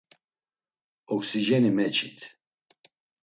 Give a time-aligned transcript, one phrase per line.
[1.15, 2.19] Oksijeni meçit.